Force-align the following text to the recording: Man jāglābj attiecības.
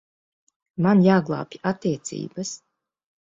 Man 0.85 1.03
jāglābj 1.07 1.59
attiecības. 1.73 2.55